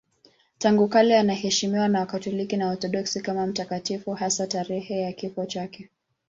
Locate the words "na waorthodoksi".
2.57-3.21